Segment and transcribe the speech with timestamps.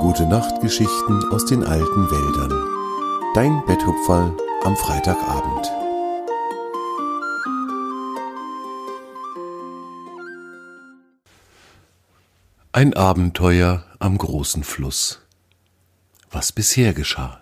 [0.00, 2.52] Gute Nachtgeschichten aus den alten Wäldern.
[3.34, 4.32] Dein Betthupferl
[4.62, 5.72] am Freitagabend.
[12.70, 15.20] Ein Abenteuer am großen Fluss.
[16.30, 17.40] Was bisher geschah.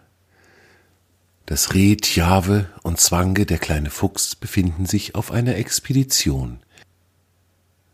[1.44, 6.60] Das Reh Tjave und Zwange, der kleine Fuchs, befinden sich auf einer Expedition.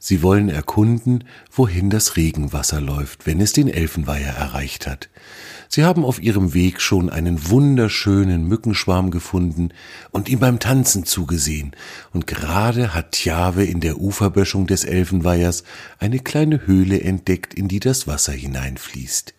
[0.04, 1.22] Sie wollen erkunden,
[1.52, 5.08] wohin das Regenwasser läuft, wenn es den Elfenweiher erreicht hat.
[5.68, 9.68] Sie haben auf ihrem Weg schon einen wunderschönen Mückenschwarm gefunden
[10.10, 11.76] und ihm beim Tanzen zugesehen,
[12.12, 15.62] und gerade hat Tjave in der Uferböschung des Elfenweihers
[16.00, 19.34] eine kleine Höhle entdeckt, in die das Wasser hineinfließt.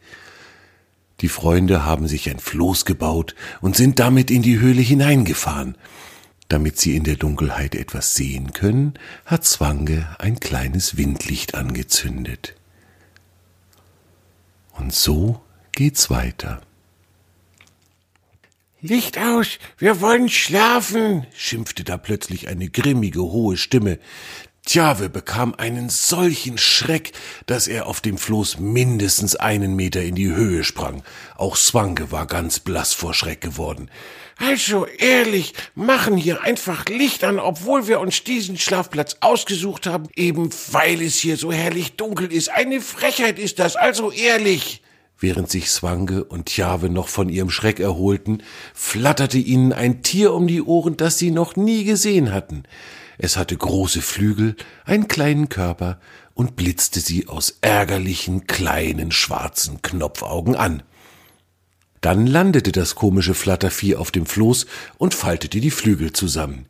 [1.19, 5.75] Die Freunde haben sich ein Floß gebaut und sind damit in die Höhle hineingefahren.
[6.53, 8.93] Damit sie in der Dunkelheit etwas sehen können,
[9.25, 12.53] hat Zwange ein kleines Windlicht angezündet.
[14.73, 15.41] Und so
[15.71, 16.61] geht's weiter.
[18.81, 23.97] Licht aus, wir wollen schlafen, schimpfte da plötzlich eine grimmige, hohe Stimme.
[24.65, 27.11] Tjave bekam einen solchen Schreck,
[27.47, 31.03] dass er auf dem Floß mindestens einen Meter in die Höhe sprang.
[31.35, 33.91] Auch Swange war ganz blass vor Schreck geworden.
[34.37, 40.49] Also ehrlich, machen hier einfach Licht an, obwohl wir uns diesen Schlafplatz ausgesucht haben, eben
[40.71, 42.49] weil es hier so herrlich dunkel ist.
[42.49, 44.81] Eine Frechheit ist das, also ehrlich.
[45.19, 50.47] Während sich Swange und Tjave noch von ihrem Schreck erholten, flatterte ihnen ein Tier um
[50.47, 52.63] die Ohren, das sie noch nie gesehen hatten.
[53.17, 55.99] Es hatte große Flügel, einen kleinen Körper
[56.33, 60.83] und blitzte sie aus ärgerlichen kleinen schwarzen Knopfaugen an.
[62.01, 64.65] Dann landete das komische Flattervieh auf dem Floß
[64.97, 66.65] und faltete die Flügel zusammen.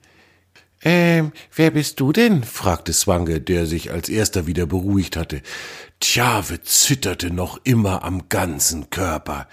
[0.84, 2.44] Ähm, wer bist du denn?
[2.44, 5.42] fragte Swange, der sich als erster wieder beruhigt hatte.
[6.00, 9.48] Tjave zitterte noch immer am ganzen Körper.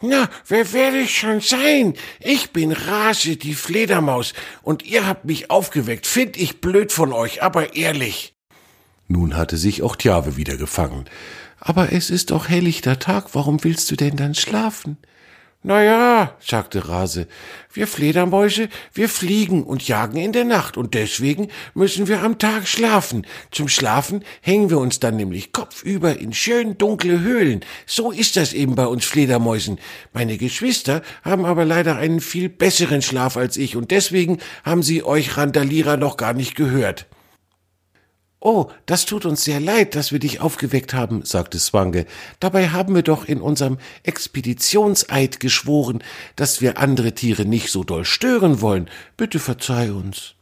[0.00, 1.94] Na, wer werde ich schon sein?
[2.20, 6.06] Ich bin Rase, die Fledermaus, und ihr habt mich aufgeweckt.
[6.06, 8.34] Find ich blöd von euch, aber ehrlich.
[9.08, 11.06] Nun hatte sich auch Tjave wieder gefangen.
[11.58, 14.98] Aber es ist doch helllichter Tag, warum willst du denn dann schlafen?
[15.68, 17.26] Na ja, sagte Rase,
[17.72, 22.68] wir Fledermäuse, wir fliegen und jagen in der Nacht und deswegen müssen wir am Tag
[22.68, 23.26] schlafen.
[23.50, 27.64] Zum Schlafen hängen wir uns dann nämlich kopfüber in schön dunkle Höhlen.
[27.84, 29.80] So ist das eben bei uns Fledermäusen.
[30.12, 35.02] Meine Geschwister haben aber leider einen viel besseren Schlaf als ich und deswegen haben sie
[35.02, 37.06] euch Randalierer noch gar nicht gehört.
[38.38, 42.06] Oh, das tut uns sehr leid, dass wir dich aufgeweckt haben, sagte Swange.
[42.38, 46.02] Dabei haben wir doch in unserem Expeditionseid geschworen,
[46.36, 48.90] dass wir andere Tiere nicht so doll stören wollen.
[49.16, 50.34] Bitte verzeih uns.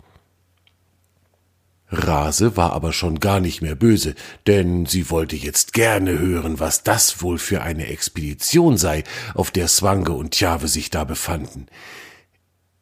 [1.89, 4.15] Rase war aber schon gar nicht mehr böse,
[4.47, 9.05] denn sie wollte jetzt gerne hören, was das wohl für eine Expedition sei,
[9.35, 11.67] auf der Swange und Tjave sich da befanden.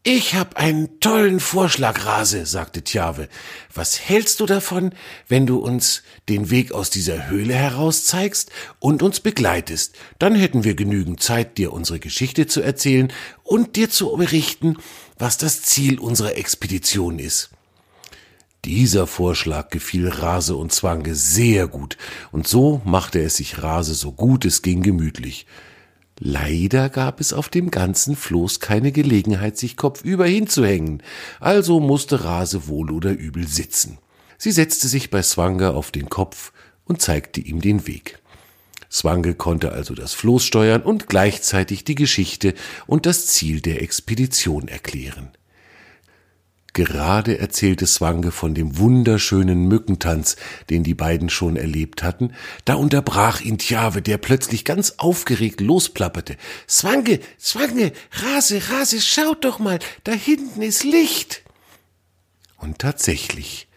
[0.04, 3.28] Ich hab einen tollen Vorschlag, Rase, sagte Tjave.
[3.72, 4.92] Was hältst du davon,
[5.28, 9.94] wenn du uns den Weg aus dieser Höhle heraus zeigst und uns begleitest?
[10.18, 13.12] Dann hätten wir genügend Zeit, dir unsere Geschichte zu erzählen
[13.44, 14.76] und dir zu berichten,
[15.18, 17.50] was das Ziel unserer Expedition ist.
[18.64, 21.96] Dieser Vorschlag gefiel Rase und Zwange sehr gut,
[22.32, 25.46] und so machte es sich Rase so gut es ging gemütlich.
[26.18, 31.02] Leider gab es auf dem ganzen Floß keine Gelegenheit, sich kopfüber hinzuhängen,
[31.40, 33.98] also musste Rase wohl oder übel sitzen.
[34.38, 36.52] Sie setzte sich bei Swanger auf den Kopf
[36.84, 38.18] und zeigte ihm den Weg.
[38.90, 42.54] Swange konnte also das Floß steuern und gleichzeitig die Geschichte
[42.86, 45.30] und das Ziel der Expedition erklären.
[46.74, 50.36] Gerade erzählte Swange von dem wunderschönen Mückentanz,
[50.70, 52.32] den die beiden schon erlebt hatten,
[52.64, 56.36] da unterbrach ihn Tjave, der plötzlich ganz aufgeregt losplapperte.
[56.66, 61.42] Swange, Swange, Rase, Rase, schaut doch mal, da hinten ist Licht.
[62.56, 63.68] Und tatsächlich,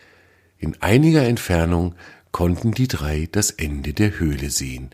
[0.57, 1.95] in einiger Entfernung
[2.31, 4.91] konnten die drei das Ende der Höhle sehen.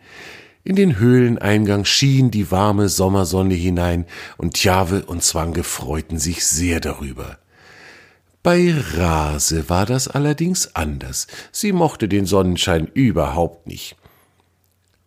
[0.64, 4.06] In den Höhleneingang schien die warme Sommersonne hinein,
[4.38, 7.38] und Tjave und Zwange freuten sich sehr darüber.
[8.44, 11.28] Bei Rase war das allerdings anders.
[11.52, 13.96] Sie mochte den Sonnenschein überhaupt nicht.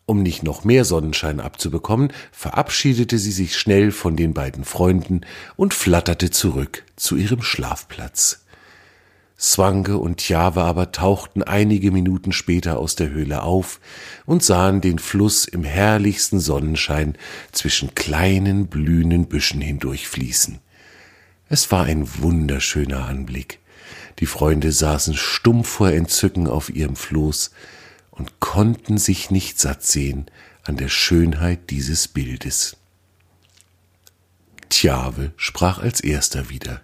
[0.07, 5.23] Um nicht noch mehr Sonnenschein abzubekommen, verabschiedete sie sich schnell von den beiden Freunden
[5.57, 8.45] und flatterte zurück zu ihrem Schlafplatz.
[9.37, 13.81] Swange und Tjave aber tauchten einige Minuten später aus der Höhle auf
[14.27, 17.19] und sahen den Fluss im herrlichsten Sonnenschein
[17.51, 20.61] zwischen kleinen blühenden Büschen hindurchfließen.
[21.55, 23.61] Es war ein wunderschöner Anblick.
[24.19, 27.53] Die Freunde saßen stumm vor Entzücken auf ihrem Floß
[28.11, 30.27] und konnten sich nicht satt sehen
[30.65, 32.77] an der Schönheit dieses Bildes.
[34.69, 36.81] Tjave sprach als erster wieder.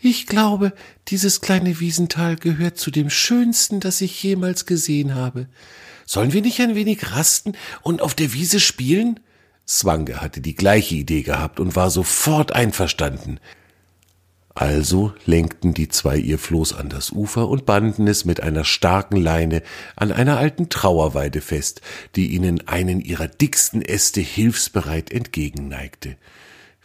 [0.00, 0.72] Ich glaube,
[1.06, 5.46] dieses kleine Wiesental gehört zu dem schönsten, das ich jemals gesehen habe.
[6.04, 7.52] Sollen wir nicht ein wenig rasten
[7.82, 9.20] und auf der Wiese spielen?
[9.68, 13.38] Swange hatte die gleiche Idee gehabt und war sofort einverstanden.
[14.54, 19.16] Also lenkten die zwei ihr Floß an das Ufer und banden es mit einer starken
[19.16, 19.62] Leine
[19.96, 21.80] an einer alten Trauerweide fest,
[22.14, 26.16] die ihnen einen ihrer dicksten Äste hilfsbereit entgegenneigte.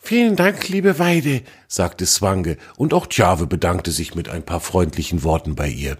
[0.02, 5.24] Vielen Dank, liebe Weide, sagte Swange, und auch Tjave bedankte sich mit ein paar freundlichen
[5.24, 5.98] Worten bei ihr.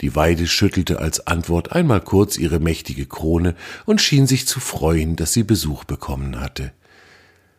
[0.00, 3.54] Die Weide schüttelte als Antwort einmal kurz ihre mächtige Krone
[3.84, 6.72] und schien sich zu freuen, dass sie Besuch bekommen hatte.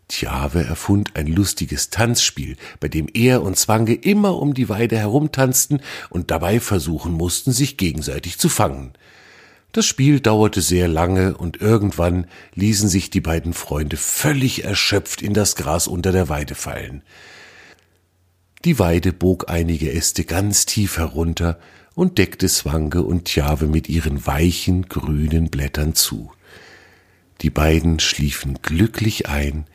[0.07, 5.81] Tjave erfund ein lustiges Tanzspiel, bei dem er und Zwange immer um die Weide herumtanzten
[6.09, 8.93] und dabei versuchen mussten, sich gegenseitig zu fangen.
[9.73, 15.33] Das Spiel dauerte sehr lange und irgendwann ließen sich die beiden Freunde völlig erschöpft in
[15.33, 17.03] das Gras unter der Weide fallen.
[18.65, 21.59] Die Weide bog einige Äste ganz tief herunter
[21.95, 26.31] und deckte Swange und Tjave mit ihren weichen, grünen Blättern zu.
[27.41, 29.67] Die beiden schliefen glücklich ein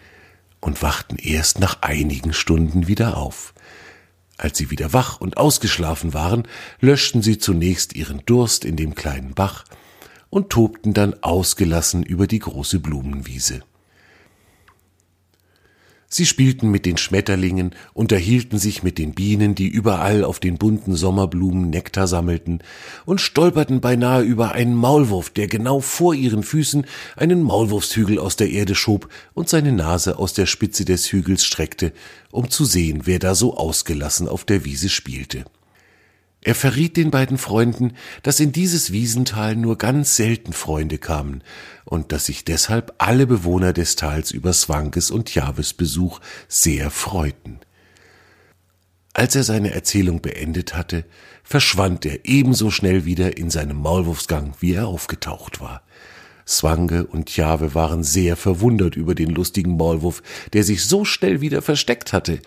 [0.63, 3.53] und wachten erst nach einigen Stunden wieder auf.
[4.39, 6.49] Als sie wieder wach und ausgeschlafen waren,
[6.81, 9.65] löschten sie zunächst ihren Durst in dem kleinen Bach
[10.31, 13.63] und tobten dann ausgelassen über die große Blumenwiese.
[16.15, 20.95] Sie spielten mit den Schmetterlingen, unterhielten sich mit den Bienen, die überall auf den bunten
[20.95, 22.59] Sommerblumen Nektar sammelten,
[23.07, 26.85] und stolperten beinahe über einen Maulwurf, der genau vor ihren Füßen
[27.17, 31.95] einen Maulwurfshügel aus der Erde schob und seine Nase aus der Spitze des Hügels streckte,
[32.31, 35.47] um zu sehen, wer da so ausgelassen auf der Wiese spielte.
[36.45, 37.95] Er verriet den beiden Freunden,
[38.25, 41.43] dass in dieses Wiesental nur ganz selten Freunde kamen
[41.85, 46.19] und dass sich deshalb alle Bewohner des Tals über Swankes und Javes Besuch
[46.49, 47.61] sehr freuten.
[49.15, 51.05] Als er seine Erzählung beendet hatte,
[51.45, 55.83] verschwand er ebenso schnell wieder in seinem Maulwurfsgang, wie er aufgetaucht war.
[56.45, 60.25] Swange und Jave waren sehr verwundert über den lustigen Maulwurf,
[60.55, 62.41] der sich so schnell wieder versteckt hatte,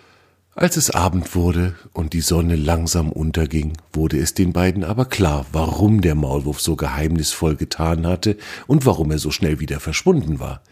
[0.56, 5.44] als es Abend wurde und die Sonne langsam unterging, wurde es den beiden aber klar,
[5.52, 10.62] warum der Maulwurf so geheimnisvoll getan hatte und warum er so schnell wieder verschwunden war.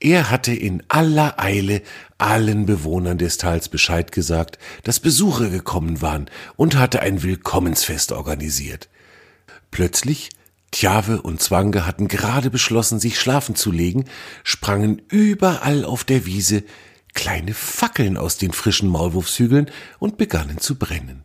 [0.00, 1.82] Er hatte in aller Eile
[2.18, 8.88] allen Bewohnern des Tals Bescheid gesagt, dass Besucher gekommen waren und hatte ein Willkommensfest organisiert.
[9.70, 10.30] Plötzlich
[10.72, 14.06] Tjave und Zwange hatten gerade beschlossen, sich schlafen zu legen,
[14.42, 16.64] sprangen überall auf der Wiese
[17.14, 21.24] kleine Fackeln aus den frischen Maulwurfshügeln und begannen zu brennen.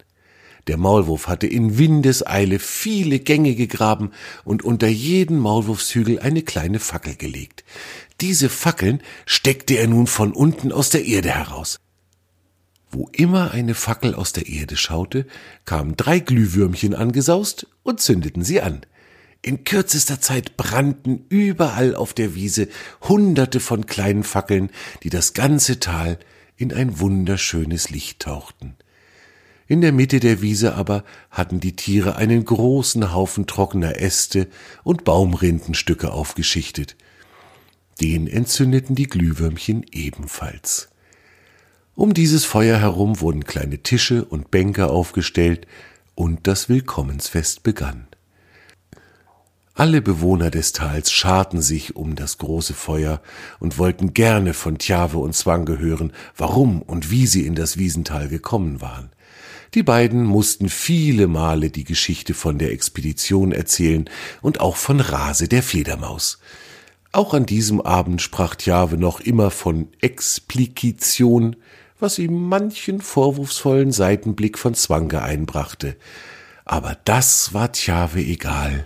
[0.67, 4.11] Der Maulwurf hatte in Windeseile viele Gänge gegraben
[4.43, 7.63] und unter jeden Maulwurfshügel eine kleine Fackel gelegt.
[8.19, 11.77] Diese Fackeln steckte er nun von unten aus der Erde heraus.
[12.89, 15.27] Wo immer eine Fackel aus der Erde schaute,
[15.65, 18.81] kamen drei Glühwürmchen angesaust und zündeten sie an.
[19.41, 22.67] In kürzester Zeit brannten überall auf der Wiese
[23.01, 24.71] hunderte von kleinen Fackeln,
[25.03, 26.17] die das ganze Tal
[26.57, 28.75] in ein wunderschönes Licht tauchten.
[29.67, 34.47] In der Mitte der Wiese aber hatten die Tiere einen großen Haufen trockener Äste
[34.83, 36.95] und Baumrindenstücke aufgeschichtet.
[37.99, 40.89] Den entzündeten die Glühwürmchen ebenfalls.
[41.95, 45.65] Um dieses Feuer herum wurden kleine Tische und Bänke aufgestellt
[46.13, 48.07] und das Willkommensfest begann.
[49.77, 53.21] Alle Bewohner des Tals scharten sich um das große Feuer
[53.59, 58.29] und wollten gerne von Tjave und Zwange hören, warum und wie sie in das Wiesental
[58.29, 59.09] gekommen waren.
[59.73, 64.09] Die beiden mussten viele Male die Geschichte von der Expedition erzählen
[64.41, 66.39] und auch von Rase der Fledermaus.
[67.11, 71.57] Auch an diesem Abend sprach Tjave noch immer von Explikition,
[71.99, 75.97] was ihm manchen vorwurfsvollen Seitenblick von Zwange einbrachte.
[76.63, 78.85] Aber das war Tjave egal